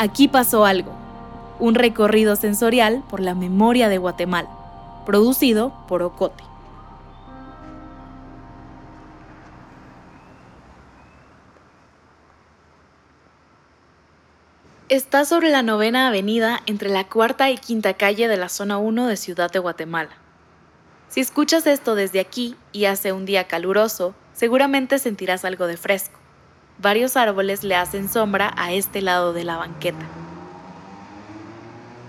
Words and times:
Aquí 0.00 0.28
pasó 0.28 0.64
algo, 0.64 0.92
un 1.58 1.74
recorrido 1.74 2.36
sensorial 2.36 3.02
por 3.10 3.18
la 3.18 3.34
memoria 3.34 3.88
de 3.88 3.98
Guatemala, 3.98 4.48
producido 5.04 5.74
por 5.88 6.02
Ocote. 6.02 6.44
Está 14.88 15.24
sobre 15.24 15.50
la 15.50 15.64
novena 15.64 16.06
avenida 16.06 16.60
entre 16.66 16.90
la 16.90 17.02
cuarta 17.08 17.50
y 17.50 17.58
quinta 17.58 17.94
calle 17.94 18.28
de 18.28 18.36
la 18.36 18.48
zona 18.48 18.78
1 18.78 19.08
de 19.08 19.16
Ciudad 19.16 19.50
de 19.50 19.58
Guatemala. 19.58 20.10
Si 21.08 21.18
escuchas 21.18 21.66
esto 21.66 21.96
desde 21.96 22.20
aquí 22.20 22.54
y 22.70 22.84
hace 22.84 23.10
un 23.10 23.26
día 23.26 23.48
caluroso, 23.48 24.14
seguramente 24.32 25.00
sentirás 25.00 25.44
algo 25.44 25.66
de 25.66 25.76
fresco. 25.76 26.17
Varios 26.80 27.16
árboles 27.16 27.64
le 27.64 27.74
hacen 27.74 28.08
sombra 28.08 28.52
a 28.56 28.72
este 28.72 29.02
lado 29.02 29.32
de 29.32 29.42
la 29.42 29.56
banqueta. 29.56 30.06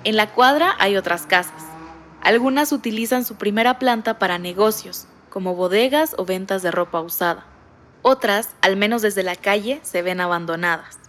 En 0.03 0.15
la 0.15 0.31
cuadra 0.31 0.75
hay 0.77 0.95
otras 0.95 1.25
casas. 1.25 1.63
Algunas 2.21 2.71
utilizan 2.71 3.25
su 3.25 3.35
primera 3.35 3.79
planta 3.79 4.19
para 4.19 4.37
negocios, 4.37 5.07
como 5.29 5.55
bodegas 5.55 6.13
o 6.17 6.25
ventas 6.25 6.61
de 6.61 6.69
ropa 6.69 7.01
usada. 7.01 7.45
Otras, 8.03 8.49
al 8.61 8.75
menos 8.75 9.01
desde 9.01 9.23
la 9.23 9.35
calle, 9.35 9.79
se 9.83 10.03
ven 10.03 10.21
abandonadas. 10.21 10.99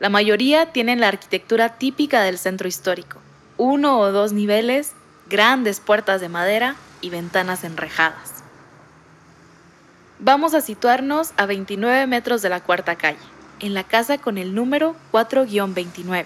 La 0.00 0.08
mayoría 0.08 0.72
tienen 0.72 1.00
la 1.00 1.08
arquitectura 1.08 1.78
típica 1.78 2.22
del 2.22 2.38
centro 2.38 2.68
histórico, 2.68 3.18
uno 3.56 3.98
o 3.98 4.12
dos 4.12 4.32
niveles, 4.32 4.92
grandes 5.28 5.80
puertas 5.80 6.20
de 6.20 6.28
madera 6.28 6.76
y 7.00 7.10
ventanas 7.10 7.64
enrejadas. 7.64 8.35
Vamos 10.18 10.54
a 10.54 10.62
situarnos 10.62 11.32
a 11.36 11.44
29 11.44 12.06
metros 12.06 12.40
de 12.40 12.48
la 12.48 12.60
cuarta 12.60 12.96
calle, 12.96 13.18
en 13.60 13.74
la 13.74 13.84
casa 13.84 14.16
con 14.16 14.38
el 14.38 14.54
número 14.54 14.96
4-29. 15.12 16.24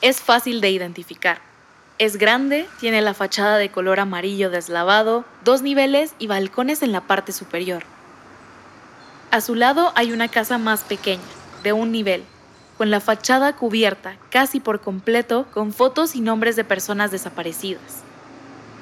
Es 0.00 0.22
fácil 0.22 0.62
de 0.62 0.70
identificar. 0.70 1.42
Es 1.98 2.16
grande, 2.16 2.66
tiene 2.80 3.02
la 3.02 3.12
fachada 3.12 3.58
de 3.58 3.70
color 3.70 4.00
amarillo 4.00 4.48
deslavado, 4.48 5.26
dos 5.44 5.60
niveles 5.60 6.14
y 6.18 6.26
balcones 6.26 6.82
en 6.82 6.92
la 6.92 7.02
parte 7.02 7.32
superior. 7.32 7.82
A 9.30 9.42
su 9.42 9.54
lado 9.54 9.92
hay 9.94 10.12
una 10.12 10.28
casa 10.28 10.56
más 10.56 10.84
pequeña, 10.84 11.20
de 11.62 11.74
un 11.74 11.92
nivel, 11.92 12.24
con 12.78 12.90
la 12.90 13.00
fachada 13.00 13.56
cubierta 13.56 14.16
casi 14.30 14.58
por 14.58 14.80
completo 14.80 15.46
con 15.52 15.74
fotos 15.74 16.16
y 16.16 16.22
nombres 16.22 16.56
de 16.56 16.64
personas 16.64 17.10
desaparecidas. 17.10 18.04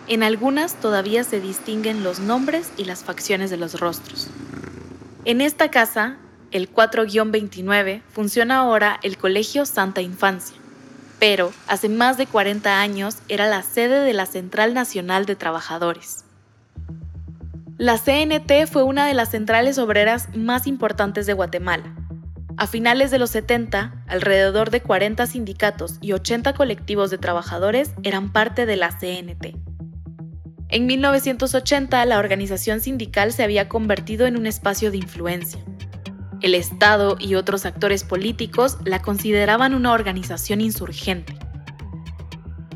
En 0.08 0.22
algunas 0.22 0.74
todavía 0.74 1.24
se 1.24 1.40
distinguen 1.40 2.04
los 2.04 2.20
nombres 2.20 2.70
y 2.76 2.84
las 2.84 3.02
facciones 3.02 3.50
de 3.50 3.56
los 3.56 3.80
rostros. 3.80 4.28
En 5.24 5.40
esta 5.40 5.68
casa, 5.68 6.16
el 6.52 6.72
4-29, 6.72 8.02
funciona 8.12 8.58
ahora 8.58 9.00
el 9.02 9.18
Colegio 9.18 9.66
Santa 9.66 10.02
Infancia, 10.02 10.56
pero 11.18 11.52
hace 11.66 11.88
más 11.88 12.16
de 12.18 12.26
40 12.26 12.80
años 12.80 13.16
era 13.28 13.48
la 13.48 13.62
sede 13.62 14.00
de 14.00 14.12
la 14.12 14.26
Central 14.26 14.74
Nacional 14.74 15.26
de 15.26 15.34
Trabajadores. 15.34 16.24
La 17.76 17.98
CNT 17.98 18.68
fue 18.70 18.84
una 18.84 19.06
de 19.06 19.14
las 19.14 19.32
centrales 19.32 19.76
obreras 19.78 20.28
más 20.36 20.68
importantes 20.68 21.26
de 21.26 21.32
Guatemala. 21.32 21.96
A 22.56 22.68
finales 22.68 23.10
de 23.10 23.18
los 23.18 23.30
70, 23.30 24.04
alrededor 24.06 24.70
de 24.70 24.80
40 24.80 25.26
sindicatos 25.26 25.98
y 26.00 26.12
80 26.12 26.54
colectivos 26.54 27.10
de 27.10 27.18
trabajadores 27.18 27.90
eran 28.04 28.32
parte 28.32 28.64
de 28.64 28.76
la 28.76 28.96
CNT. 28.96 29.65
En 30.68 30.86
1980, 30.86 32.04
la 32.06 32.18
organización 32.18 32.80
sindical 32.80 33.32
se 33.32 33.44
había 33.44 33.68
convertido 33.68 34.26
en 34.26 34.36
un 34.36 34.46
espacio 34.46 34.90
de 34.90 34.96
influencia. 34.96 35.60
El 36.42 36.54
Estado 36.54 37.16
y 37.20 37.36
otros 37.36 37.64
actores 37.64 38.02
políticos 38.02 38.78
la 38.84 39.00
consideraban 39.00 39.74
una 39.74 39.92
organización 39.92 40.60
insurgente. 40.60 41.38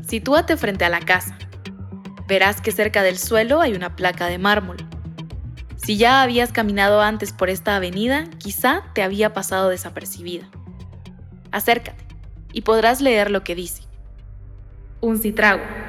Sitúate 0.07 0.55
frente 0.55 0.85
a 0.85 0.89
la 0.89 1.01
casa. 1.01 1.37
Verás 2.27 2.61
que 2.61 2.71
cerca 2.71 3.03
del 3.03 3.17
suelo 3.17 3.59
hay 3.59 3.73
una 3.73 3.95
placa 3.97 4.27
de 4.27 4.37
mármol. 4.37 4.77
Si 5.75 5.97
ya 5.97 6.21
habías 6.21 6.53
caminado 6.53 7.01
antes 7.01 7.33
por 7.33 7.49
esta 7.49 7.75
avenida, 7.75 8.29
quizá 8.37 8.83
te 8.93 9.03
había 9.03 9.33
pasado 9.33 9.67
desapercibida. 9.67 10.49
Acércate 11.51 12.05
y 12.53 12.61
podrás 12.61 13.01
leer 13.01 13.31
lo 13.31 13.43
que 13.43 13.55
dice. 13.55 13.83
Un 15.01 15.17
citrago 15.17 15.80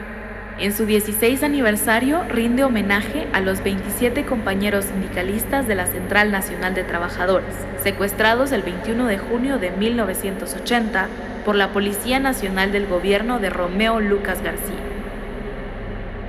en 0.59 0.73
su 0.73 0.87
16 0.87 1.43
aniversario 1.43 2.23
rinde 2.29 2.65
homenaje 2.65 3.27
a 3.33 3.41
los 3.41 3.63
27 3.63 4.25
compañeros 4.25 4.85
sindicalistas 4.87 5.67
de 5.67 5.75
la 5.75 5.87
Central 5.87 6.31
Nacional 6.31 6.75
de 6.75 6.85
Trabajadores, 6.85 7.55
secuestrados 7.83 8.53
el 8.53 8.63
21 8.63 9.07
de 9.07 9.19
junio 9.19 9.59
de 9.59 9.71
1980 9.71 11.09
por 11.45 11.57
la 11.57 11.73
Policía 11.73 12.21
Nacional 12.21 12.71
del 12.71 12.87
Gobierno 12.87 13.39
de 13.39 13.51
Romeo 13.51 14.01
Lucas 14.01 14.43
García. 14.43 14.77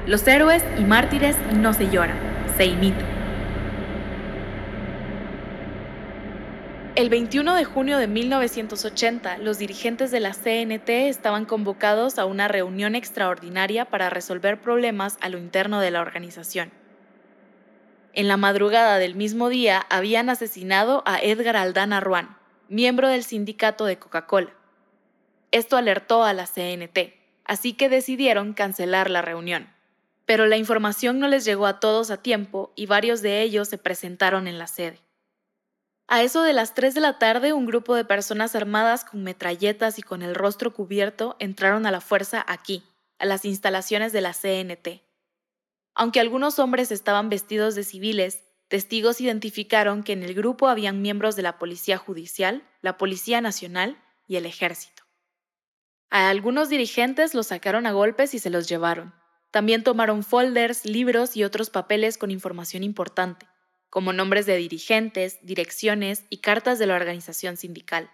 Los 0.08 0.28
héroes 0.28 0.64
y 0.78 0.84
mártires 0.84 1.38
no 1.56 1.74
se 1.74 1.90
lloran, 1.90 2.18
se 2.58 2.66
imitan. 2.66 3.13
El 6.96 7.10
21 7.10 7.56
de 7.56 7.66
junio 7.66 7.98
de 7.98 8.06
1980, 8.06 9.40
los 9.40 9.58
dirigentes 9.58 10.12
de 10.12 10.20
la 10.20 10.32
CNT 10.32 10.90
estaban 11.10 11.46
convocados 11.46 12.20
a 12.20 12.26
una 12.26 12.48
reunión 12.48 12.94
extraordinaria 12.94 13.86
para 13.86 14.12
resolver 14.12 14.62
problemas 14.62 15.18
a 15.20 15.30
lo 15.30 15.40
interno 15.40 15.80
de 15.80 15.90
la 15.90 16.02
organización. 16.02 16.72
En 18.14 18.28
la 18.28 18.38
madrugada 18.38 19.00
del 19.00 19.16
mismo 19.16 19.50
día 19.50 19.88
habían 19.90 20.30
asesinado 20.30 21.02
a 21.08 21.18
Edgar 21.20 21.56
Aldana 21.56 22.00
Ruan, 22.00 22.38
miembro 22.70 23.08
del 23.08 23.24
sindicato 23.24 23.86
de 23.86 23.98
Coca-Cola. 23.98 24.54
Esto 25.50 25.78
alertó 25.78 26.24
a 26.24 26.34
la 26.34 26.46
CNT, 26.46 27.16
así 27.44 27.74
que 27.74 27.90
decidieron 27.90 28.54
cancelar 28.54 29.10
la 29.10 29.24
reunión. 29.24 29.68
Pero 30.28 30.46
la 30.46 30.58
información 30.58 31.18
no 31.18 31.28
les 31.28 31.44
llegó 31.44 31.66
a 31.66 31.80
todos 31.80 32.12
a 32.12 32.18
tiempo 32.18 32.72
y 32.76 32.86
varios 32.86 33.24
de 33.24 33.42
ellos 33.42 33.68
se 33.68 33.80
presentaron 33.80 34.48
en 34.48 34.60
la 34.60 34.68
sede. 34.68 35.00
A 36.14 36.22
eso 36.22 36.44
de 36.44 36.54
las 36.54 36.76
3 36.76 36.94
de 36.94 37.02
la 37.02 37.18
tarde, 37.18 37.54
un 37.54 37.66
grupo 37.66 37.96
de 37.96 38.06
personas 38.06 38.56
armadas 38.56 39.04
con 39.04 39.24
metralletas 39.24 39.98
y 39.98 40.04
con 40.04 40.22
el 40.22 40.36
rostro 40.36 40.72
cubierto 40.72 41.36
entraron 41.40 41.88
a 41.88 41.92
la 41.92 42.02
fuerza 42.02 42.46
aquí, 42.48 42.84
a 43.18 43.26
las 43.26 43.46
instalaciones 43.46 44.14
de 44.14 44.22
la 44.22 44.32
CNT. 44.32 45.02
Aunque 45.96 46.20
algunos 46.20 46.60
hombres 46.60 46.92
estaban 46.92 47.30
vestidos 47.30 47.74
de 47.74 47.84
civiles, 47.84 48.44
testigos 48.68 49.22
identificaron 49.22 50.04
que 50.04 50.14
en 50.14 50.22
el 50.22 50.36
grupo 50.36 50.68
habían 50.68 51.02
miembros 51.02 51.36
de 51.36 51.42
la 51.42 51.58
Policía 51.58 51.98
Judicial, 51.98 52.62
la 52.84 53.00
Policía 53.00 53.42
Nacional 53.42 53.98
y 54.28 54.36
el 54.36 54.46
Ejército. 54.46 55.02
A 56.12 56.30
algunos 56.30 56.70
dirigentes 56.70 57.34
los 57.34 57.48
sacaron 57.48 57.88
a 57.88 57.92
golpes 57.92 58.36
y 58.36 58.38
se 58.38 58.52
los 58.52 58.70
llevaron. 58.70 59.16
También 59.50 59.84
tomaron 59.84 60.22
folders, 60.22 60.86
libros 60.86 61.36
y 61.36 61.44
otros 61.44 61.72
papeles 61.72 62.20
con 62.20 62.30
información 62.30 62.84
importante 62.84 63.48
como 63.94 64.12
nombres 64.12 64.48
de 64.48 64.58
dirigentes, 64.58 65.38
direcciones 65.44 66.24
y 66.32 66.38
cartas 66.38 66.80
de 66.80 66.88
la 66.88 66.96
organización 66.96 67.58
sindical. 67.58 68.10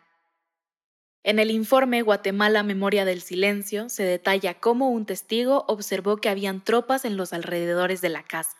En 1.23 1.39
el 1.39 1.51
informe 1.51 2.01
Guatemala 2.01 2.63
Memoria 2.63 3.05
del 3.05 3.21
Silencio 3.21 3.87
se 3.87 4.03
detalla 4.03 4.55
cómo 4.55 4.89
un 4.89 5.05
testigo 5.05 5.63
observó 5.69 6.17
que 6.17 6.27
habían 6.27 6.61
tropas 6.61 7.05
en 7.05 7.15
los 7.15 7.31
alrededores 7.31 8.01
de 8.01 8.09
la 8.09 8.23
casa. 8.23 8.57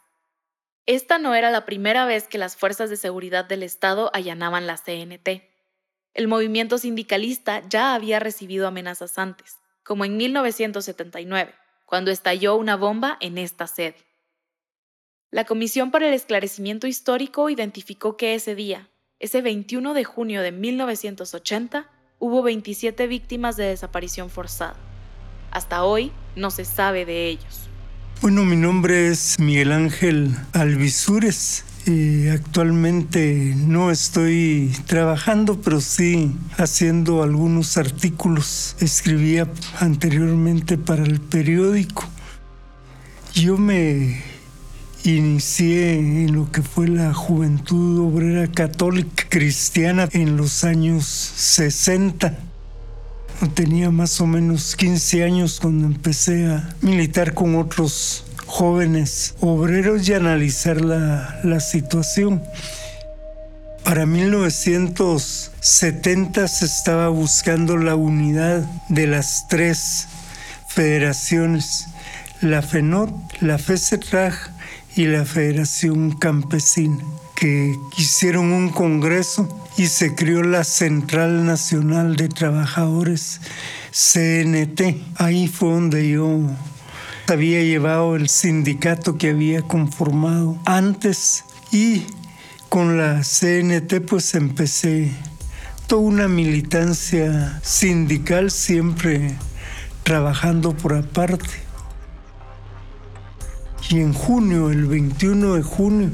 Esta 0.86 1.18
no 1.18 1.36
era 1.36 1.52
la 1.52 1.66
primera 1.66 2.06
vez 2.06 2.26
que 2.30 2.38
las 2.38 2.56
fuerzas 2.56 2.90
de 2.90 2.96
seguridad 2.96 3.44
del 3.44 3.64
Estado 3.64 4.12
allanaban 4.14 4.66
la 4.66 4.78
CNT. 4.78 5.44
El 6.14 6.30
movimiento 6.30 6.78
sindicalista 6.78 7.68
ya 7.68 7.96
había 7.96 8.22
recibido 8.22 8.66
amenazas 8.66 9.20
antes, 9.20 9.58
como 9.84 10.06
en 10.06 10.16
1979, 10.16 11.54
cuando 11.86 12.12
estalló 12.12 12.56
una 12.56 12.78
bomba 12.78 13.18
en 13.20 13.38
esta 13.38 13.68
sede. 13.68 14.09
La 15.32 15.46
Comisión 15.46 15.92
para 15.92 16.08
el 16.08 16.16
Esclarecimiento 16.16 16.88
Histórico 16.88 17.52
identificó 17.52 18.18
que 18.18 18.34
ese 18.34 18.56
día, 18.56 18.90
ese 19.20 19.44
21 19.44 19.94
de 19.94 20.04
junio 20.04 20.42
de 20.42 20.52
1980, 20.52 21.88
hubo 22.18 22.42
27 22.42 23.06
víctimas 23.06 23.56
de 23.56 23.66
desaparición 23.66 24.32
forzada. 24.32 24.76
Hasta 25.52 25.84
hoy 25.84 26.12
no 26.36 26.50
se 26.50 26.66
sabe 26.66 27.06
de 27.06 27.28
ellos. 27.28 27.70
Bueno, 28.24 28.44
mi 28.44 28.56
nombre 28.56 29.10
es 29.10 29.40
Miguel 29.40 29.72
Ángel 29.72 30.36
Alvisures. 30.54 31.64
Y 31.86 32.28
actualmente 32.30 33.54
no 33.56 33.92
estoy 33.92 34.72
trabajando, 34.88 35.62
pero 35.62 35.80
sí 35.80 36.36
haciendo 36.58 37.22
algunos 37.22 37.78
artículos. 37.78 38.76
Escribía 38.80 39.48
anteriormente 39.80 40.80
para 40.80 41.04
el 41.04 41.22
periódico. 41.22 42.04
Yo 43.34 43.58
me 43.58 44.39
Inicié 45.06 45.98
en 45.98 46.36
lo 46.36 46.52
que 46.52 46.62
fue 46.62 46.90
la 46.90 47.14
Juventud 47.14 48.00
Obrera 48.00 48.52
Católica 48.52 49.24
Cristiana 49.30 50.10
en 50.12 50.36
los 50.36 50.66
años 50.66 51.06
60. 51.06 52.38
Tenía 53.54 53.92
más 53.92 54.20
o 54.20 54.28
menos 54.28 54.76
15 54.76 55.24
años 55.24 55.62
cuando 55.62 55.88
empecé 55.88 56.48
a 56.48 56.76
militar 56.82 57.34
con 57.34 57.56
otros 57.56 58.26
jóvenes 58.46 59.36
obreros 59.40 60.10
y 60.10 60.14
analizar 60.14 60.82
la, 60.82 61.40
la 61.46 61.62
situación. 61.62 62.44
Para 63.86 64.06
1970 64.06 66.48
se 66.50 66.66
estaba 66.66 67.08
buscando 67.08 67.78
la 67.78 67.96
unidad 67.96 68.70
de 68.90 69.08
las 69.08 69.48
tres 69.48 70.10
federaciones, 70.68 71.86
la 72.42 72.62
FENOT, 72.62 73.14
la 73.40 73.58
FESETRAG 73.58 74.59
y 74.96 75.06
la 75.06 75.26
Federación 75.26 76.12
Campesina, 76.12 77.04
que 77.36 77.78
hicieron 77.98 78.52
un 78.52 78.70
congreso 78.70 79.48
y 79.78 79.88
se 79.88 80.16
creó 80.16 80.44
la 80.44 80.64
Central 80.64 81.46
Nacional 81.46 82.16
de 82.16 82.28
Trabajadores, 82.30 83.40
CNT. 83.92 84.98
Ahí 85.16 85.48
fue 85.48 85.70
donde 85.70 86.10
yo 86.10 86.42
había 87.28 87.62
llevado 87.62 88.16
el 88.16 88.28
sindicato 88.28 89.18
que 89.18 89.30
había 89.30 89.62
conformado 89.62 90.58
antes 90.66 91.44
y 91.72 92.04
con 92.70 92.98
la 92.98 93.22
CNT 93.24 94.02
pues 94.08 94.36
empecé 94.36 95.12
toda 95.88 96.02
una 96.02 96.28
militancia 96.28 97.60
sindical 97.64 98.52
siempre 98.52 99.36
trabajando 100.04 100.76
por 100.76 100.94
aparte. 100.94 101.69
Y 103.90 104.02
en 104.02 104.14
junio, 104.14 104.70
el 104.70 104.86
21 104.86 105.56
de 105.56 105.64
junio 105.64 106.10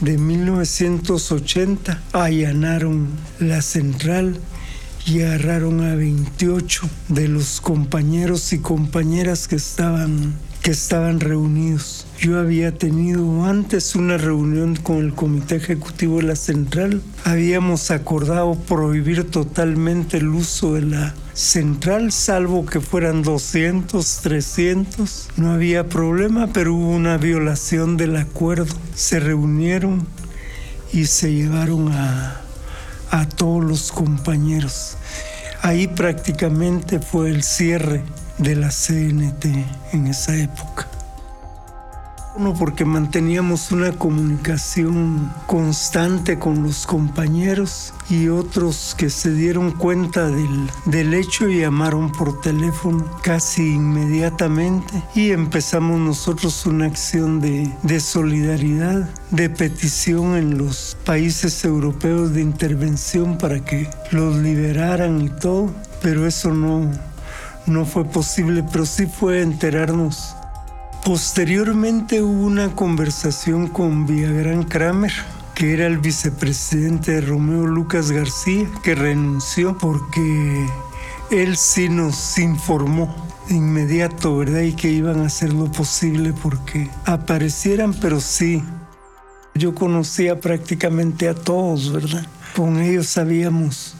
de 0.00 0.18
1980, 0.18 2.02
allanaron 2.12 3.06
la 3.38 3.62
central 3.62 4.40
y 5.06 5.22
agarraron 5.22 5.84
a 5.84 5.94
28 5.94 6.90
de 7.08 7.28
los 7.28 7.60
compañeros 7.60 8.52
y 8.52 8.58
compañeras 8.58 9.46
que 9.46 9.54
estaban, 9.54 10.34
que 10.60 10.72
estaban 10.72 11.20
reunidos. 11.20 12.04
Yo 12.18 12.40
había 12.40 12.76
tenido 12.76 13.44
antes 13.44 13.94
una 13.94 14.18
reunión 14.18 14.74
con 14.74 14.96
el 14.96 15.14
Comité 15.14 15.56
Ejecutivo 15.56 16.16
de 16.16 16.24
la 16.24 16.36
Central. 16.36 17.00
Habíamos 17.22 17.92
acordado 17.92 18.56
prohibir 18.56 19.30
totalmente 19.30 20.16
el 20.16 20.28
uso 20.28 20.74
de 20.74 20.82
la 20.82 21.14
central, 21.36 22.12
salvo 22.12 22.64
que 22.64 22.80
fueran 22.80 23.22
200, 23.22 24.20
300. 24.22 25.28
No 25.36 25.52
había 25.52 25.88
problema, 25.88 26.48
pero 26.52 26.74
hubo 26.74 26.90
una 26.90 27.18
violación 27.18 27.98
del 27.98 28.16
acuerdo. 28.16 28.74
Se 28.94 29.20
reunieron 29.20 30.06
y 30.92 31.04
se 31.04 31.32
llevaron 31.32 31.92
a, 31.92 32.40
a 33.10 33.28
todos 33.28 33.62
los 33.62 33.92
compañeros. 33.92 34.96
Ahí 35.60 35.86
prácticamente 35.86 37.00
fue 37.00 37.30
el 37.30 37.42
cierre 37.42 38.02
de 38.38 38.56
la 38.56 38.70
CNT 38.70 39.44
en 39.92 40.06
esa 40.06 40.34
época. 40.34 40.88
Porque 42.36 42.84
manteníamos 42.84 43.72
una 43.72 43.92
comunicación 43.92 45.32
constante 45.46 46.38
con 46.38 46.62
los 46.62 46.86
compañeros 46.86 47.94
y 48.10 48.28
otros 48.28 48.94
que 48.96 49.08
se 49.08 49.32
dieron 49.32 49.70
cuenta 49.72 50.28
del, 50.28 50.70
del 50.84 51.14
hecho 51.14 51.48
y 51.48 51.60
llamaron 51.60 52.12
por 52.12 52.42
teléfono 52.42 53.04
casi 53.22 53.74
inmediatamente. 53.74 55.02
Y 55.14 55.30
empezamos 55.30 55.98
nosotros 55.98 56.66
una 56.66 56.84
acción 56.86 57.40
de, 57.40 57.72
de 57.82 58.00
solidaridad, 58.00 59.08
de 59.30 59.48
petición 59.48 60.36
en 60.36 60.58
los 60.58 60.96
países 61.06 61.64
europeos 61.64 62.34
de 62.34 62.42
intervención 62.42 63.38
para 63.38 63.64
que 63.64 63.88
los 64.10 64.36
liberaran 64.36 65.22
y 65.22 65.30
todo, 65.30 65.70
pero 66.02 66.26
eso 66.26 66.52
no, 66.52 66.90
no 67.66 67.86
fue 67.86 68.04
posible, 68.04 68.62
pero 68.70 68.84
sí 68.84 69.06
fue 69.06 69.40
enterarnos 69.40 70.36
Posteriormente 71.06 72.20
hubo 72.20 72.46
una 72.46 72.74
conversación 72.74 73.68
con 73.68 74.08
Villagrán 74.08 74.64
Kramer, 74.64 75.12
que 75.54 75.72
era 75.72 75.86
el 75.86 75.98
vicepresidente 75.98 77.12
de 77.12 77.20
Romeo 77.20 77.64
Lucas 77.64 78.10
García, 78.10 78.68
que 78.82 78.96
renunció 78.96 79.78
porque 79.78 80.66
él 81.30 81.56
sí 81.56 81.88
nos 81.88 82.36
informó 82.38 83.14
de 83.48 83.54
inmediato, 83.54 84.36
¿verdad? 84.36 84.62
Y 84.62 84.72
que 84.72 84.90
iban 84.90 85.20
a 85.20 85.26
hacer 85.26 85.52
lo 85.52 85.70
posible 85.70 86.34
porque 86.42 86.90
aparecieran, 87.04 87.94
pero 87.94 88.20
sí. 88.20 88.64
Yo 89.54 89.76
conocía 89.76 90.40
prácticamente 90.40 91.28
a 91.28 91.34
todos, 91.36 91.92
¿verdad? 91.92 92.26
Con 92.56 92.80
ellos 92.80 93.16
habíamos 93.16 93.94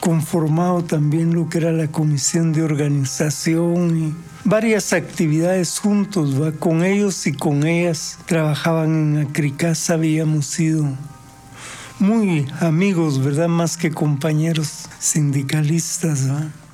conformado 0.00 0.82
también 0.82 1.34
lo 1.34 1.48
que 1.48 1.58
era 1.58 1.70
la 1.70 1.86
comisión 1.86 2.52
de 2.52 2.64
organización 2.64 3.96
y 3.96 4.31
varias 4.44 4.92
actividades 4.92 5.78
juntos, 5.78 6.34
con 6.58 6.84
ellos 6.84 7.26
y 7.26 7.32
con 7.32 7.66
ellas. 7.66 8.18
Trabajaban 8.26 9.16
en 9.16 9.28
Acricasa, 9.28 9.94
habíamos 9.94 10.46
sido 10.46 10.88
muy 11.98 12.46
amigos, 12.60 13.22
¿verdad? 13.22 13.48
Más 13.48 13.76
que 13.76 13.90
compañeros 13.90 14.86
sindicalistas. 14.98 16.26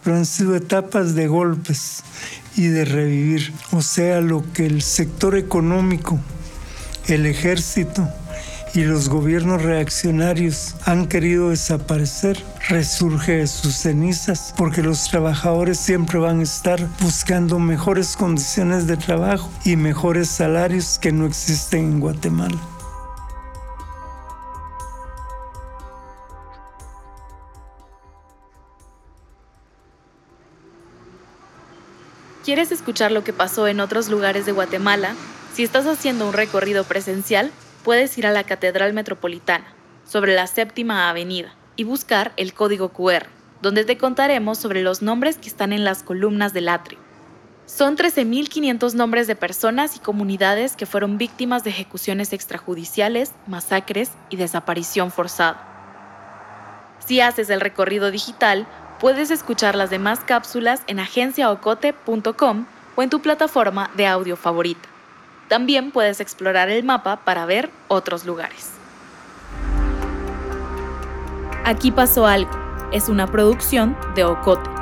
Pero 0.03 0.17
han 0.17 0.27
sido 0.27 0.57
etapas 0.57 1.15
de 1.15 1.27
golpes 1.27 2.03
y 2.57 2.69
de 2.69 2.85
revivir. 2.85 3.53
O 3.73 3.83
sea, 3.83 4.21
lo 4.21 4.45
que 4.53 4.67
el 4.67 4.83
sector 4.83 5.37
económico, 5.37 6.19
el 7.07 7.27
ejército, 7.27 8.09
y 8.79 8.85
los 8.85 9.09
gobiernos 9.09 9.63
reaccionarios 9.63 10.77
han 10.85 11.09
querido 11.09 11.51
desaparecer, 11.51 12.41
resurge 12.69 13.39
de 13.39 13.49
sus 13.49 13.75
cenizas, 13.75 14.55
porque 14.57 14.85
los 14.85 15.11
trabajadores 15.11 15.81
siempre 15.81 16.21
van 16.21 16.39
a 16.39 16.43
estar 16.45 16.79
buscando 17.01 17.59
mejores 17.59 18.17
condiciones 18.17 18.87
de 18.87 18.97
trabajo 18.97 19.51
y 19.65 19.75
mejores 19.75 20.29
salarios 20.29 21.01
que 21.01 21.11
no 21.11 21.27
existen 21.27 21.81
en 21.81 21.99
Guatemala. 21.99 22.57
¿Quieres 32.45 32.71
escuchar 32.71 33.11
lo 33.11 33.25
que 33.25 33.33
pasó 33.33 33.67
en 33.67 33.81
otros 33.81 34.09
lugares 34.09 34.47
de 34.47 34.53
Guatemala? 34.53 35.17
Si 35.53 35.65
estás 35.65 35.89
haciendo 35.89 36.29
un 36.29 36.33
recorrido 36.33 36.85
presencial, 36.85 37.51
puedes 37.85 38.17
ir 38.19 38.27
a 38.27 38.33
la 38.33 38.45
Catedral 38.45 38.93
Metropolitana, 38.93 39.67
sobre 40.07 40.35
la 40.35 40.47
séptima 40.47 41.09
avenida, 41.09 41.55
y 41.77 41.85
buscar 41.85 42.33
el 42.37 42.55
código 42.55 42.91
QR, 42.91 43.27
donde 43.63 43.85
te 43.85 43.99
contaremos 43.99 44.59
sobre 44.59 44.83
los 44.83 45.03
nombres 45.03 45.39
que 45.39 45.49
están 45.49 45.73
en 45.73 45.85
las 45.85 46.03
columnas 46.03 46.53
del 46.53 46.69
atrio. 46.69 46.99
Son 47.67 47.97
13.500 47.97 48.95
nombres 48.95 49.27
de 49.27 49.37
personas 49.37 49.95
y 49.97 49.99
comunidades 49.99 50.75
que 50.75 50.87
fueron 50.87 51.19
víctimas 51.19 51.65
de 51.65 51.71
ejecuciones 51.71 52.33
extrajudiciales, 52.33 53.33
masacres 53.47 54.11
y 54.31 54.37
desaparición 54.37 55.11
forzada. 55.11 55.69
Si 57.07 57.21
haces 57.21 57.51
el 57.51 57.61
recorrido 57.61 58.11
digital, 58.11 58.67
puedes 58.99 59.31
escuchar 59.31 59.75
las 59.75 59.91
demás 59.91 60.21
cápsulas 60.21 60.83
en 60.87 60.99
agenciaocote.com 60.99 62.67
o 62.97 63.03
en 63.03 63.11
tu 63.11 63.21
plataforma 63.21 63.91
de 63.97 64.07
audio 64.07 64.37
favorita. 64.37 64.89
También 65.49 65.91
puedes 65.91 66.21
explorar 66.21 66.69
el 66.69 66.85
mapa 66.85 67.25
para 67.25 67.47
ver 67.47 67.71
otros 67.89 68.27
lugares. 68.27 68.71
Aquí 71.65 71.91
pasó 71.91 72.27
algo. 72.27 72.51
Es 72.93 73.09
una 73.09 73.27
producción 73.27 73.97
de 74.15 74.25
Ocote. 74.25 74.78